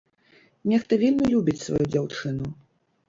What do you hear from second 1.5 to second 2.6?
сваю дзяўчыну.